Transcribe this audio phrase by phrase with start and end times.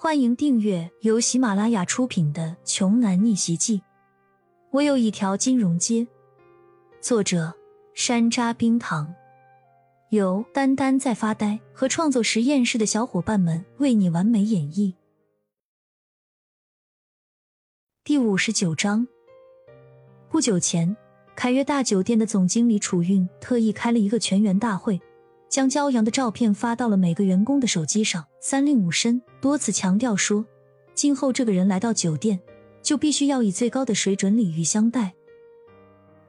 [0.00, 3.78] 欢迎订阅由喜马拉雅出品的《穷男逆袭记》。
[4.70, 6.06] 我有一条金融街。
[7.00, 7.52] 作者：
[7.94, 9.12] 山楂冰糖，
[10.10, 14.94] 由丹丹在发呆和创作实验室的小伙伴们为你完美演绎。
[18.04, 19.08] 第五十九章。
[20.30, 20.96] 不久前，
[21.34, 25.00] 凯悦大酒店的总经理楚运特意开了一个全员大会。
[25.48, 30.44] 将骄阳的照片发到了每个员工的手机上，三令五申，多次强调说，
[30.94, 32.40] 今后这个人来到酒店，
[32.82, 35.14] 就必须要以最高的水准礼遇相待。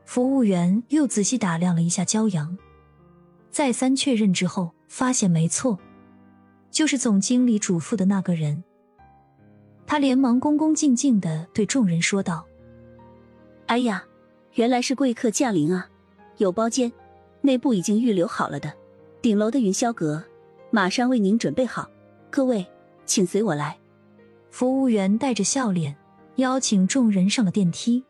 [0.05, 2.57] 服务员又仔细打量了一下骄阳，
[3.51, 5.77] 再三确认之后，发现没错，
[6.71, 8.63] 就是总经理嘱咐的那个人。
[9.85, 12.45] 他连忙恭恭敬敬的对众人说道
[13.65, 14.03] ：“哎呀，
[14.53, 15.89] 原来是贵客驾临啊！
[16.37, 16.91] 有包间，
[17.41, 18.71] 内部已经预留好了的。”
[19.21, 20.23] 顶楼的云霄阁，
[20.71, 21.89] 马上为您准备好。
[22.29, 22.65] 各位，
[23.09, 23.75] 请随我来。
[24.51, 25.95] 服务员带着笑脸
[26.35, 28.03] 邀请众人上了电梯。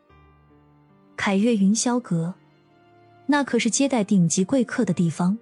[1.16, 2.34] 凯悦云霄阁，
[3.26, 5.38] 那可是接待顶级贵客的地方。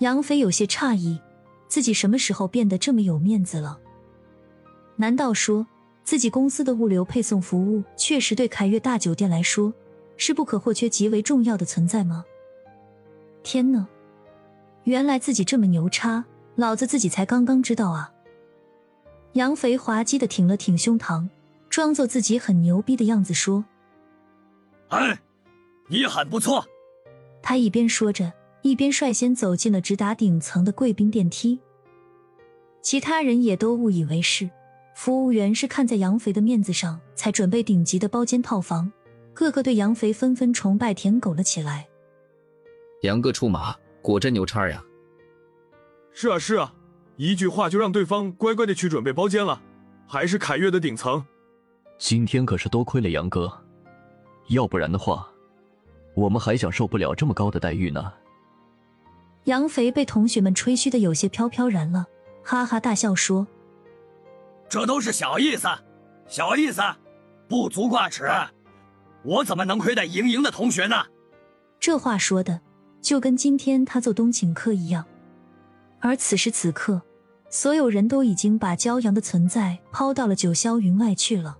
[0.00, 1.18] 杨飞有些诧异，
[1.66, 3.80] 自己什么时候变得这么有面子了？
[4.96, 5.66] 难道说
[6.04, 9.72] 自己公司的物流配送服务确实对凯悦大酒店来说
[10.16, 12.24] 是不可或缺、极为重要的存在吗？
[13.42, 13.86] 天哪！
[14.84, 18.12] 原来自己这么牛叉，老子自己才刚刚知道啊！
[19.36, 21.28] 杨肥滑稽的挺了挺胸膛，
[21.68, 23.66] 装作自己很牛逼的样子说
[24.88, 25.20] ：“哎，
[25.88, 26.64] 你很不错。”
[27.42, 31.60] 他一边说着，一边率先走进了直达顶层的贵宾电梯。
[32.80, 34.48] 其他人也都误以为是
[34.94, 38.90] 服务员是看在杨肥的面子上才准备顶级的包间套房，
[39.34, 41.86] 个个对杨肥纷纷崇拜舔狗了起来。
[43.02, 43.76] 杨哥出马。
[44.00, 44.80] 果真牛叉呀！
[46.12, 46.72] 是啊是啊，
[47.16, 49.60] 一句话就让对方乖乖的去准备包间了，
[50.06, 51.24] 还是凯越的顶层。
[51.98, 53.50] 今天可是多亏了杨哥，
[54.48, 55.26] 要不然的话，
[56.14, 58.12] 我们还享受不了这么高的待遇呢。
[59.44, 62.06] 杨肥被同学们吹嘘的有些飘飘然了，
[62.44, 63.46] 哈哈大笑说
[64.68, 65.68] ：“这都是小意思，
[66.26, 66.82] 小意思，
[67.48, 68.24] 不足挂齿。
[69.22, 70.96] 我怎么能亏待莹莹的同学呢？”
[71.80, 72.60] 这话说的。
[73.02, 75.04] 就跟今天他做冬请客一样，
[76.00, 77.00] 而此时此刻，
[77.48, 81.56] 所有人都已经把骄阳的存在抛到了九霄云外去了。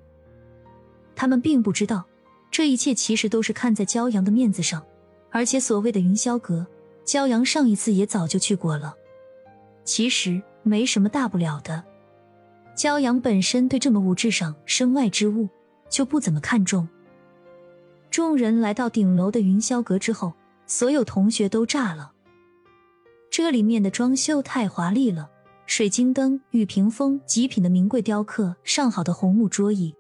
[1.15, 2.05] 他们并不知道，
[2.51, 4.85] 这一切其实都是看在骄阳的面子上。
[5.31, 6.67] 而且所谓的云霄阁，
[7.05, 8.95] 骄阳上一次也早就去过了，
[9.85, 11.85] 其实没什么大不了的。
[12.77, 15.49] 骄阳本身对这么物质上身外之物
[15.89, 16.89] 就不怎么看重。
[18.11, 20.33] 众人来到顶楼的云霄阁之后。
[20.69, 22.11] 所有同学都炸了，
[23.31, 25.31] 这里面的装修太华丽了，
[25.67, 29.95] 水晶灯、玉屏风、极品的名贵雕刻、上好的红木桌椅。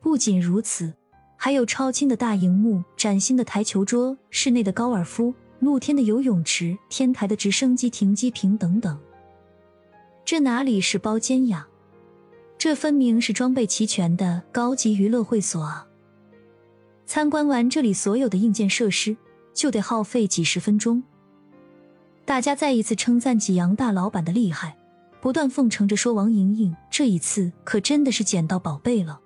[0.00, 0.92] 不仅如此，
[1.36, 8.98] 还有超轻的大荧幕、崭新的台球桌、室内的高尔夫、露天的游泳池、天台的直升机停机坪等等。
[10.24, 11.66] 这哪里是包间呀？
[12.58, 15.86] 这分明是装备齐全的高级娱乐会所啊！
[17.06, 19.16] 参观完这里所有的硬件设施。
[19.54, 21.02] 就得耗费几十分钟。
[22.24, 24.76] 大家再一次称赞起杨大老板的厉害，
[25.20, 29.20] 不断奉承着说：“王莹莹这一次可真的是捡到宝贝了。”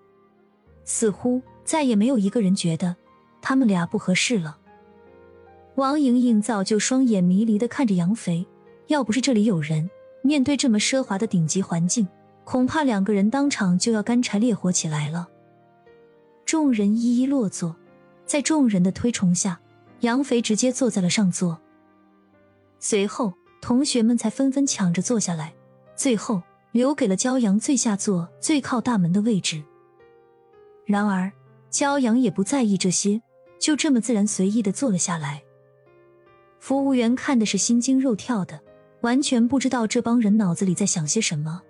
[0.84, 2.96] 似乎再也没有一个人觉得
[3.42, 4.58] 他们俩不合适了。
[5.74, 8.46] 王莹莹早就双眼迷离的看着杨肥，
[8.86, 9.90] 要不是这里有人，
[10.22, 12.08] 面对这么奢华的顶级环境，
[12.44, 15.28] 恐怕两个人当场就要干柴烈火起来了。
[16.46, 17.76] 众人一一落座，
[18.24, 19.60] 在众人的推崇下。
[20.00, 21.58] 杨肥直接坐在了上座，
[22.78, 25.54] 随后同学们才纷纷抢着坐下来，
[25.94, 26.42] 最后
[26.72, 29.62] 留给了骄阳最下座、最靠大门的位置。
[30.84, 31.32] 然而，
[31.70, 33.20] 骄阳也不在意这些，
[33.58, 35.42] 就这么自然随意的坐了下来。
[36.60, 38.60] 服务员看的是心惊肉跳的，
[39.00, 41.62] 完全不知道这帮人脑子里在想些什么。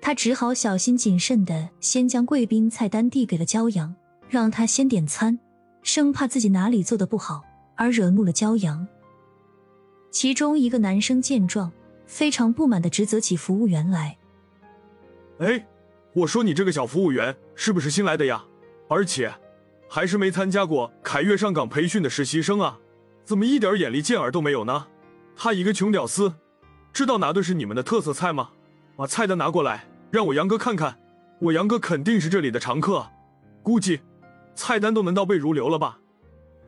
[0.00, 3.94] 他只好小心谨慎的先将贵宾菜单递给了骄阳，
[4.28, 5.38] 让他先点餐。
[5.82, 7.42] 生怕自己哪里做的不好
[7.76, 8.86] 而惹怒了骄阳。
[10.12, 11.72] 其中一个男生见状，
[12.06, 14.18] 非常不满的指责起服务员来
[15.40, 15.66] ：“哎，
[16.12, 18.44] 我说你这个小服务员是不是新来的呀？
[18.88, 19.32] 而且
[19.88, 22.78] 还是没参加过凯越上岗培训的实习生啊？
[23.24, 24.86] 怎么一点眼力见儿都没有呢？
[25.34, 26.34] 他一个穷屌丝，
[26.92, 28.50] 知道哪顿是你们的特色菜吗？
[28.96, 30.98] 把菜单拿过来，让我杨哥看看。
[31.40, 33.06] 我杨哥肯定是这里的常客，
[33.62, 34.00] 估计……”
[34.54, 35.98] 菜单都能倒背如流了吧？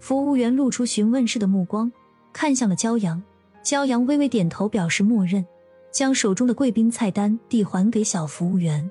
[0.00, 1.92] 服务员露出询问式的目光，
[2.32, 3.22] 看向了骄阳。
[3.64, 5.44] 骄阳微微点头，表示默认。
[5.90, 8.90] 将手中的贵宾菜单递还给小服务员。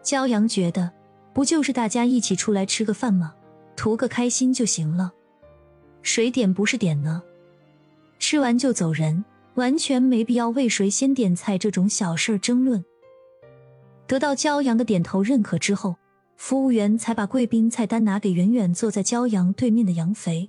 [0.00, 0.92] 骄阳觉得，
[1.34, 3.34] 不就是大家一起出来吃个饭吗？
[3.74, 5.12] 图个开心就行了，
[6.00, 7.20] 谁点不是点呢？
[8.20, 12.84] 吃完就走人，完全没必要为谁先点菜这种小事争论。
[14.06, 15.96] 得到骄阳的点头认可之后，
[16.36, 20.48] 服务员才把贵宾菜单拿给远远坐在骄阳对面的杨肥。